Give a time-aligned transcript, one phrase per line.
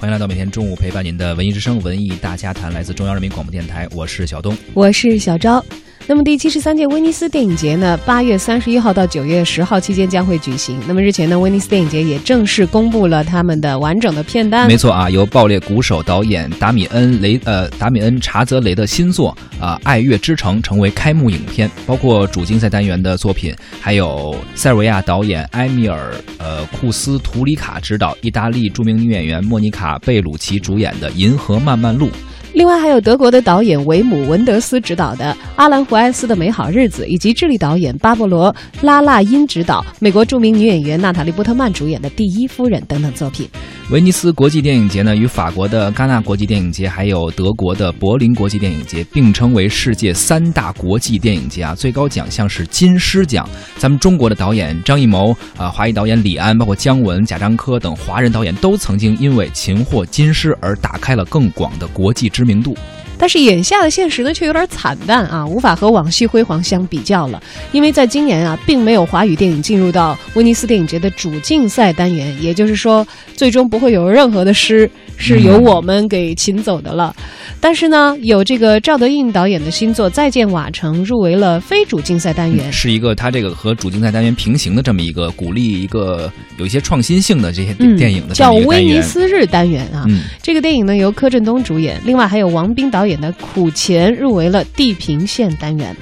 [0.00, 5.62] 欢迎来到每天中午陪伴您的文艺之声文艺大家谈，来自中央人民广播电台，我是小东，我是小昭。
[6.10, 10.76] 那么第七十三届威尼斯电影节呢，八月三十一号到九月十号期间将会举行。
[10.88, 14.66] 那么日前呢，威尼斯电影节也正式公布了他们的完整的片单。
[14.66, 19.28] 没错啊，由爆裂鼓手导演达米恩雷呃达米恩查泽雷的新作
[19.60, 32.08] 啊《爱乐之城》成为开幕影片，包括主竞赛单元的作品，还有塞尔维亚导演埃米尔呃库斯图里卡执导，意大利著名女演员莫妮卡贝鲁奇主演的《银河漫漫路》。
[32.52, 43.48] 另外还有德国的导演维姆文德斯执导的阿兰胡埃斯的美好日子，以及智利导演巴勃罗拉拉因执导、美国著名女演员娜塔莉波特曼主演的《第一夫人》等等作品。
[43.90, 51.74] 威尼斯国际电影节呢，与法国的戛纳国际电影节，还有德国的柏林国际电影节并称为世界三大国际电影节啊。
[51.74, 53.48] 最高奖项是金狮奖。
[53.78, 62.74] 咱们中国的导演张艺谋啊，华裔导演李安，包括姜文、贾樟柯等华人导演，都曾经因为擒获金狮而打开了更广的国际知名度。
[63.20, 67.40] 但是眼下的现实呢，却有点惨淡啊，无法和往昔辉煌相比较了。
[67.70, 77.14] 因为在今年啊，并没有华语电影进入到威尼斯电影节的主竞赛单元，也就是说，最终不会有任何的诗是由我们给请走的了。
[77.60, 90.06] 但是呢，有这个赵德胤导演的新作《再见瓦城》入围了非主竞赛单元，是一个他这个和主竞赛单元平行的这么一个鼓励一个有一些创新性的这些电影的叫威尼斯日单元啊。
[90.40, 93.09] 这个电影呢由柯震东主演，另外还有王斌导演。
[93.10, 95.94] 演的《苦钱》入围了地平线单元。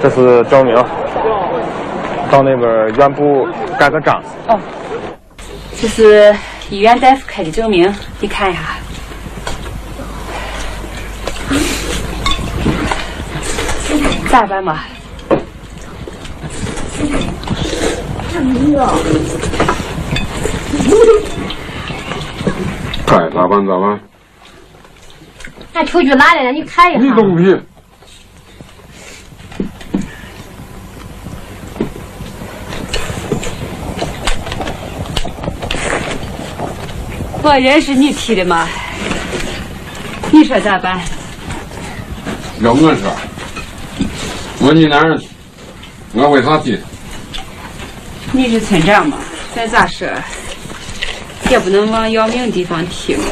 [0.00, 0.74] 这是证明，
[2.30, 3.46] 到那边院部
[3.78, 4.22] 盖个章。
[4.48, 4.58] 哦，
[5.76, 6.34] 这是
[6.70, 8.60] 医院大夫开的证明，你看一下。
[14.30, 14.80] 咋办嘛？
[23.06, 24.00] 该咋办咋办？
[25.74, 27.00] 那球具拿来了，你看一下。
[27.00, 27.60] 你东西。
[37.42, 38.68] 我认识你踢的吗？
[40.30, 41.00] 你说咋办？
[42.60, 43.12] 要我说，
[44.60, 45.20] 问你那儿，
[46.12, 46.78] 我为啥踢？
[48.30, 49.18] 你是村长嘛，
[49.54, 50.08] 再咋说，
[51.50, 53.24] 也不能往要命地方踢嘛。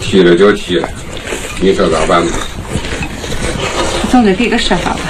[0.00, 0.88] 踢了就踢了，
[1.62, 2.32] 你说咋办吧？
[4.10, 5.00] 总得给个说法吧。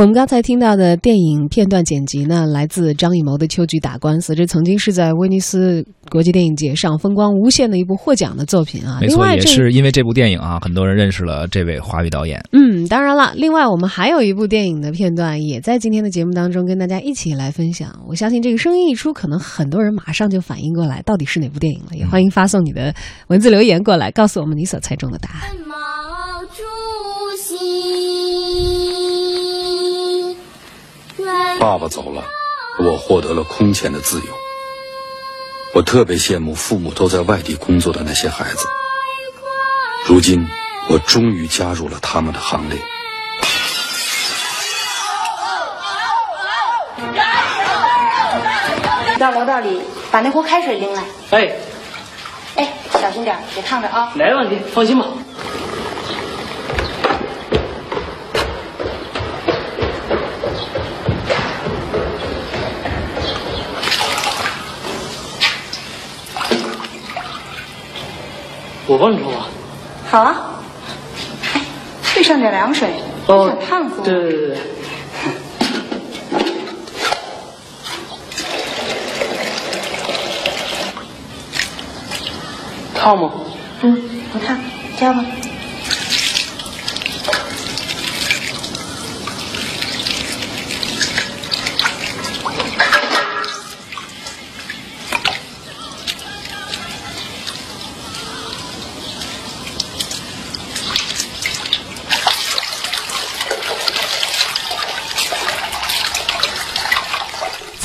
[0.00, 8.96] 我们刚才听到的电影片段剪辑呢，来自张艺谋的《秋菊打官司》，这曾经是在威尼斯国际电影节上风光无限的一部获奖的作品啊。
[9.02, 12.42] 没错，也是因为这部电影啊，很多人认识了这位华语导演。
[12.52, 17.94] 嗯，当然了，另外我们还有一部电影的片段，也在今天的节目当中跟大家一起来分享。
[18.08, 21.94] 我相信这个声音一出，可能很多人马上就反应过来，到底是哪部电影了。
[21.94, 22.94] 也欢迎发送你的
[23.26, 25.69] 文字留言过来，告诉我们你所猜中的答案。
[31.60, 32.24] 爸爸走了，
[32.78, 34.32] 我获得了空前的自由。
[35.74, 38.66] 我特别羡慕父母都在外地工作的那些孩子。
[40.06, 40.48] 如今，
[40.88, 42.78] 我终于加入了他们的行列。
[49.18, 51.04] 到楼道里把那壶开水拎来。
[51.28, 51.52] 哎，
[52.56, 54.12] 哎，小心点，别烫着啊。
[54.14, 55.08] 没问题，放心吧。
[68.90, 69.46] 我帮你冲吧。
[70.10, 70.34] 好啊，
[71.54, 71.60] 哎，
[72.12, 72.90] 兑上点凉水，
[73.28, 74.02] 哦，烫死。
[74.02, 74.56] 对对对对。
[82.96, 83.30] 烫吗？
[83.82, 83.96] 嗯，
[84.32, 84.58] 不烫，
[84.98, 85.24] 加吧。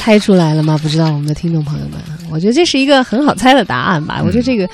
[0.05, 0.77] 猜出来了吗？
[0.83, 1.99] 不知道我们的听众朋友们，
[2.29, 4.21] 我觉得这是一个很好猜的答案吧。
[4.23, 4.69] 我觉得这个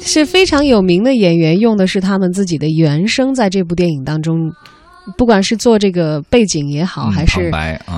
[0.00, 4.50] 是非常有名的演员，用的是他们自己的原声，在这部电影当中，
[5.18, 7.50] 不管是做这个背景也好，还是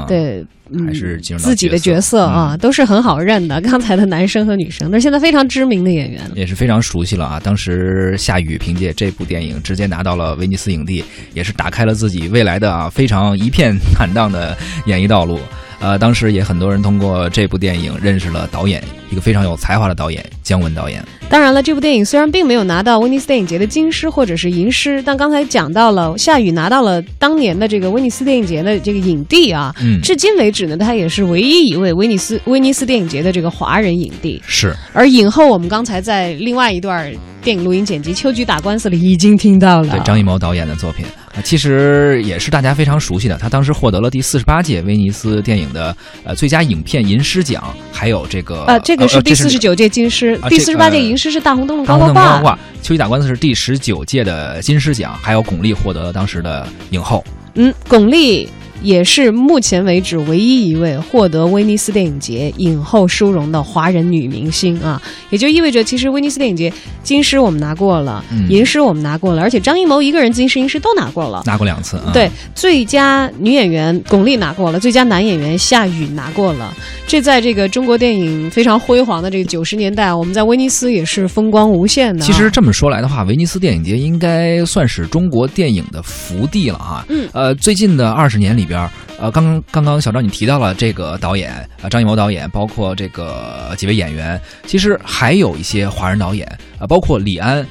[0.09, 0.45] 对，
[0.85, 3.61] 还是自己的角色啊，都是很好认的。
[3.61, 7.39] 刚才的男生和女生，那现在非常知名的演员，也是非常熟悉了啊。
[7.39, 15.39] 当时夏雨凭借这部电影直接拿到了威尼斯影帝，也是打开了自己未来的啊非常一片坦荡的演艺道路。
[15.81, 21.03] 呃，当时也很多人通过这部电影认识了导演，一个非常有才华的导演姜文导演。
[21.31, 29.75] 当然了，这部电影虽然并没有拿到威尼斯电影节的金狮或者是银狮，但刚才讲到了夏雨拿到了当年的这个威尼斯电影节的这个影帝啊。
[29.81, 34.43] 嗯至今为止呢，他也是唯一一位威尼斯威尼斯电影节的这个华人影帝。
[34.47, 37.11] 是，而影后，我们刚才在另外一段
[37.43, 39.89] 电影录音剪辑《秋菊打官司》里已经听到了。
[39.89, 43.39] 对张艺谋导演的作品，啊，其实也是大家非常熟悉的。
[43.39, 52.39] 他当时获得了第四十八届威尼斯电影的呃最佳影片银狮奖，还有这个呃，这个是第四十九届金狮，第四十八届银狮是《大红灯笼高高挂》。
[52.43, 57.25] 挂，秋菊打官司是第十九届的金狮奖，还有巩俐获得了当时的影后。
[57.55, 58.49] 嗯，巩俐
[58.83, 65.01] 也是目前为止唯一一位获得威尼斯电影节影后殊荣的华人女明星啊，
[65.31, 66.73] 也就意味着其实威尼斯电影节
[67.03, 71.43] 金狮我们拿过了，嗯银狮我们拿过了，而且张艺谋一个人金狮银狮都拿过了。
[71.47, 72.11] 拿过两次啊。
[72.13, 76.75] 对，最佳女演员巩俐拿过了，最佳男演员夏雨拿过了。
[77.07, 82.27] 这在这个中国电影非常辉煌的这个九十年代，我们在威尼斯也是风光无限的啊。
[82.27, 87.05] 其实这么说来的话，威尼斯电影节应该算是中国电影的福地了啊。
[87.09, 88.89] 嗯，呃，最近的二十年里边，
[89.19, 96.47] 呃，刚刚刚刚小赵你提到了这个导演，呃，张艺谋导演，包括这个几位演员，其实还有一些华人导演，
[96.79, 97.67] 呃，包括李安，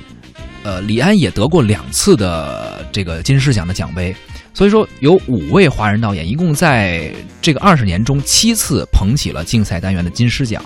[0.63, 4.15] 呃，李安也得过两次的这个金狮奖的奖杯。
[4.53, 7.09] 所以说，有五位华人导演，一共在
[7.41, 10.61] 这个二十年中七次捧起了竞赛单元的金狮奖。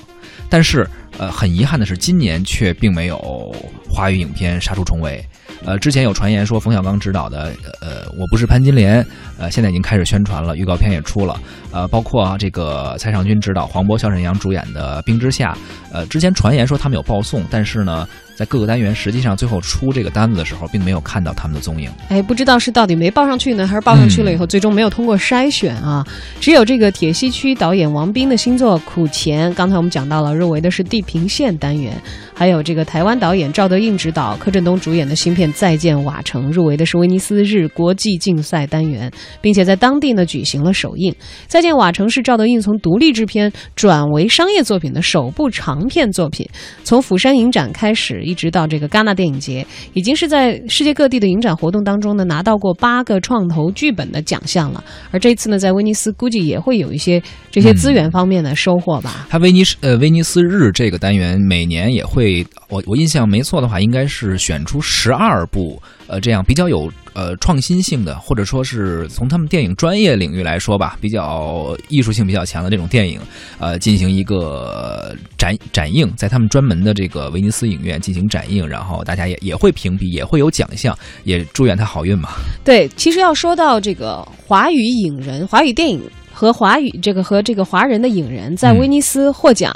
[0.50, 0.88] 但是，
[1.18, 3.56] 呃，很遗憾的是，今年却并没有
[3.90, 5.24] 华语影片杀出重围。
[5.66, 9.04] 呃，之前有传言说冯小刚执导的呃《我不是潘金莲》，
[9.38, 11.40] 呃，现在已经开始宣传了，预告片也出了。
[11.72, 15.54] 呃，包括、啊、这个蔡尚君执导、黄渤、肖沈阳主演的《冰之下》，
[15.92, 18.08] 呃，之前传言说他们有报送，但是呢，
[18.38, 21.90] 在各个单元实际上最后出这个单子的时候，并没有看到他们的踪影。
[22.10, 26.06] 哎，不知道是到底没报上去呢，还是报上去了以后、最终没有通过筛选啊？
[26.40, 32.00] 只有这个铁西区导演王斌的新作《苦钱》，刚才我们讲到了，入围的是地平线单元，
[32.36, 39.12] 还有这个台湾导演赵德胤执导、柯震东主演的新片《再见瓦城》，入围的是威尼斯日国际竞赛单元，
[39.42, 41.12] 并且在当地呢举行了首映。
[41.48, 46.48] 《再见瓦城》是赵德胤从独立制片转为商业作品的首部长片作品，
[46.84, 54.84] 从釜山影展开始，一直到这个戛纳电影节，已经是在世界各地的影展活动当中呢拿到过八个创投剧本的奖项了。
[55.12, 57.22] 而这次呢，在威尼斯估计也会有一些
[57.52, 59.28] 这些资源方面的收获吧。
[59.30, 73.20] 它威尼斯呃威尼斯日这个单元每年也会，我我印象没错的话，应该是选出十二部呃这样比较有呃创新性的，或者说是从他们电影专业领域来说吧，比较艺术性比较强的这种电影，
[73.60, 82.30] 呃进行一个展展映，在他们专门的这个威尼斯影院进行展映，然后大家也也会评比，也会有奖项，也祝愿他好运嘛。
[82.64, 86.02] 对，其实要说到这个华语影人、华语电影
[86.32, 89.72] 和华语这个和这个华人的影人在威尼斯获奖，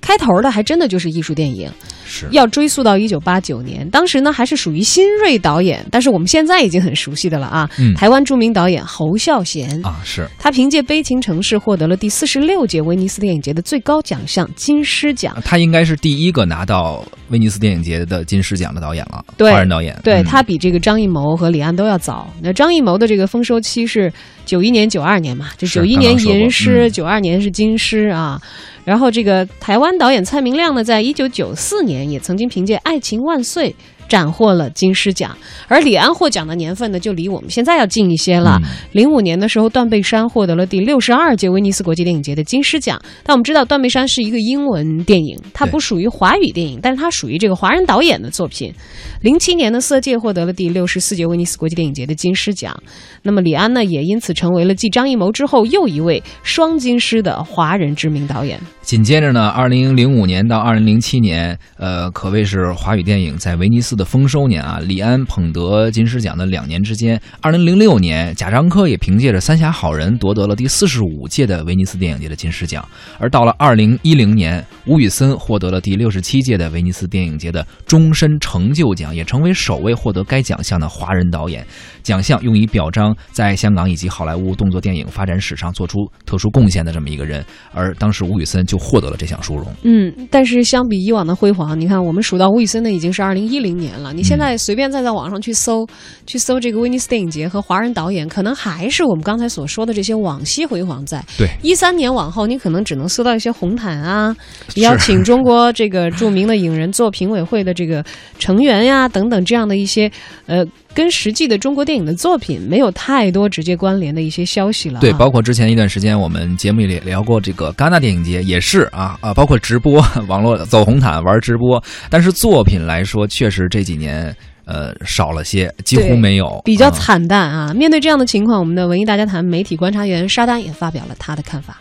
[0.00, 1.70] 开头的还真的就是艺术电影。
[2.06, 7.68] 是要追溯到一九八九年，当时呢还是属于新锐导演，但是我们现在已经很熟悉的了啊。
[7.78, 15.36] 嗯台湾著名导演侯孝贤啊，是他凭借《悲情城市》获得了第四十六届威尼斯电影节的最高奖项金狮奖。
[15.44, 19.98] 他应该是第一个拿到威尼斯电影节的金狮奖的导演了，对华人导演。
[20.04, 22.28] 对、嗯他比这个张艺谋和李安都要早。
[22.42, 24.12] 那张艺谋的这个丰收期是
[24.44, 28.40] 九一年、九二年嘛，就是九一年银狮，嗯九二、年是金狮啊。
[28.84, 33.70] 然后这个台湾导演蔡明亮呢，在一九九四年也曾经凭借《爱情万岁》
[34.08, 35.36] 斩获了金狮奖，
[35.68, 38.58] 而李安获奖的年份呢，就离我们现在要近一些了。
[38.62, 43.00] 嗯零五、年的时候，断背山获得了第六十二届威尼斯国际电影节的金狮奖。
[43.22, 48.72] 但我们知道，断背山是一个英文电影，它不属于华语电影，但是它属于这个华人导演的作品。
[49.20, 52.74] 零七年的《色戒》获得了第六十四届威尼斯国际电影节的金狮奖。
[53.22, 58.58] 那么李安呢，也因此成为了继张艺谋之后又一位双金狮的华人知名导演。
[58.82, 64.78] 紧接着呢，二零零五年到二零零七年，呃，可谓是华语电影在威尼斯的丰收年啊。
[64.80, 72.86] 李安捧得金狮奖的两年之间，二零零六年，贾樟柯也凭借着《三峡好人》夺得了第四十五届的威尼斯电影节的金狮奖。
[73.18, 81.66] 而到了二零一零年，吴宇森获得了第六十七届的威尼斯电影节的终身成就奖，也成为首位获得该奖项的华人导演。
[82.02, 87.44] 奖项用以表彰在香港以及好莱坞动作电影发展史上做出特殊贡献的这么一个人。
[87.72, 89.66] 而当时吴宇森就获得了这项殊荣。
[89.82, 94.12] 嗯，但是相比以往的辉煌，你看我们数到吴宇森的已经是二零一零年了。
[94.12, 95.86] 你现在随便再在网上去搜，
[96.26, 101.24] 去搜这个威尼斯电影节和华人导演，可能还是我们刚才所说的这些往昔辉煌在。
[101.38, 104.34] 对，一三年往后，你可能只能搜到一些红毯啊，
[104.76, 108.04] 邀请中国这个著名的影人做评委会的这个
[108.38, 110.10] 成员呀等等这样的一些
[110.46, 110.64] 呃
[110.96, 115.00] 跟实际的中国电影的作品没有太多直接关联的一些消息了、啊。
[115.00, 124.34] 对，包括之前一段时间我们节目里也聊过这个戛纳电影节，也是啊啊，包括直播 网络走红毯玩直播，但是作品来说，确实这几年
[124.64, 127.74] 呃少了些，几乎没有，比较啊惨淡啊。
[127.74, 131.78] 面对这样的情况，我们的文艺大家谈媒体观察员沙丹也发表了他的看法。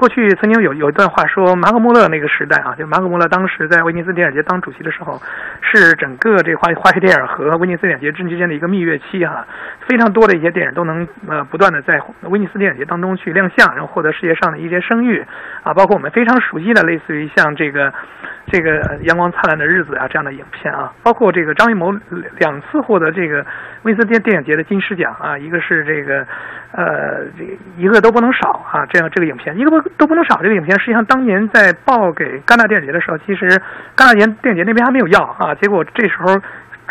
[0.00, 5.20] 过去曾经有有一段话说，马可穆勒那个时代啊，就马可穆勒当时在威尼斯电影节当主席的时候，
[5.60, 9.46] 是整个这华华语电影和威尼斯电影节之间的一个蜜月期哈、
[9.86, 15.22] 非常多的一些电影都能呃不断的在威尼斯电影节当中去亮相，然后获得世界上的一些声誉
[15.62, 17.92] 啊，包括我们非常熟悉的类似于像这个
[18.46, 21.92] 这个阳光灿烂的日子啊这样的影片啊，包括这个张艺谋
[22.38, 23.44] 两次获得这个
[23.82, 26.26] 威尼斯电电影节的金狮奖啊，一个是这个
[26.72, 27.44] 呃这
[27.76, 33.48] 一个都不能少啊这样这个影片，一个不都不能少这个影片，实际上当年在报给戛纳电影节的时候，其实
[33.96, 36.40] 戛纳电电影节那边还没有要啊，结果这时候。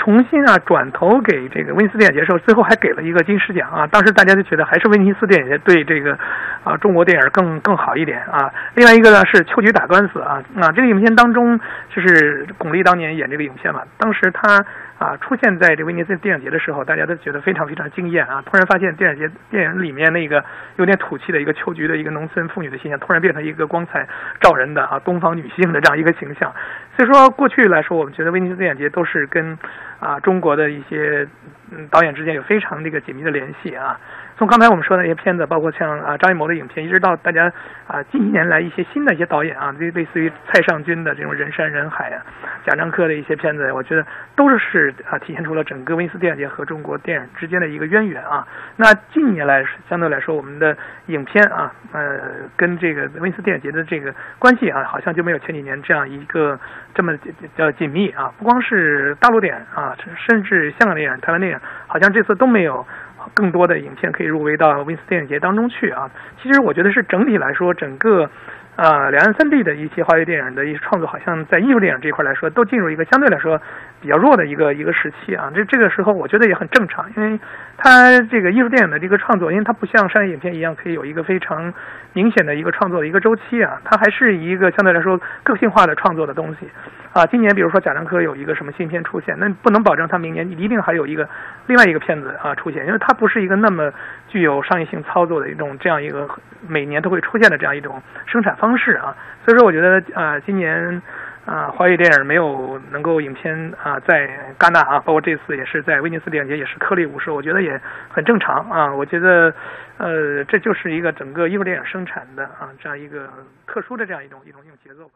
[0.02, 3.86] 重新啊转投给这个威尼斯电影节的时候，最后还给了一个金狮奖啊！
[3.88, 6.18] 当时大家就觉得还是威尼斯电影节对这个
[6.64, 8.50] 啊中国电影更更好一点啊。
[8.76, 11.60] 另外一个呢是秋菊打官司啊啊，这个影片当中
[11.94, 14.64] 就是巩俐当年演这个影片嘛，当时她
[15.00, 18.44] 啊出现在这威尼斯电影节的时候，大家都觉得非常非常惊艳啊！
[18.46, 20.44] 突然发现电影节电影里面那个
[20.76, 24.06] 有点土气的一个秋菊的一个农村妇女的形象，突然变成一个光彩
[24.42, 26.54] 照人的啊东方女性的这样一个形象。
[26.98, 29.58] 所以说过去来说，我们觉得威尼斯电影节都是跟
[30.02, 31.26] 啊中国的一些
[31.72, 34.00] 嗯导演之间有非常这个紧密的联系啊。
[34.38, 37.52] 从刚才我们说的那些片子，包括像啊张艺谋的影片，一直到大家
[37.88, 42.24] 啊近些年来一些新的一些导演啊，类类似于蔡尚君的这种人山人海啊，
[42.66, 44.06] 贾樟柯的一些片子，我觉得
[44.38, 48.48] 都是啊体现出了整个威尼斯电影节和中国电影之间的一个渊源啊。
[48.78, 52.20] 那近年来相对来说，我们的影片啊，呃，
[52.56, 56.58] 跟这个威尼斯电影节的这个关系啊，好像就没有前几年这样一个
[56.96, 57.14] 这么
[57.58, 58.32] 叫紧密啊。
[58.38, 62.86] 不光是大陆电影啊，甚至香港电影、台湾电影，好像这次都没有。
[63.34, 66.10] 更多的影片可以入围到威尼斯电影节当中去啊！
[66.42, 68.30] 其实我觉得是整体来说，整个
[68.78, 73.62] 呃两岸三地的一些华语电影的一些创作，好像在艺术电影这一块来说，都进入一个相对来说
[74.02, 75.52] 比较弱的一个一个时期啊。
[75.54, 77.38] 这这个时候，我觉得也很正常，因为
[77.78, 81.74] 它这个艺术电影的这个创作，因为它不像商业影片一样可以有一个非常
[82.14, 86.70] 明显的一个创作的一个周期啊，它还是一个相对来说个性化的创作的东西
[87.14, 87.26] 啊。
[87.26, 91.28] 今年比如说贾樟柯有一个什么新片出现，那不能保证他明年一定还有一个
[91.68, 93.92] 另外一个片子啊出现，因为它不是一个那么
[94.28, 96.28] 具有商业性操作的一种这样一个
[96.68, 99.16] 每年都会出现的这样一种生产方式啊。
[99.46, 101.02] 所以说，我觉得啊，今年。
[101.46, 108.94] 啊，华语电影没有能够影片啊，在戛纳啊，包括这次也是在威尼斯电影节也是颗粒无收，我觉得也很正常啊。
[108.94, 109.52] 我觉得，
[109.98, 113.28] 呃，这就是一个整个艺术电影生产的啊这样一个
[113.66, 115.14] 特殊的这样一种一种一种节奏吧。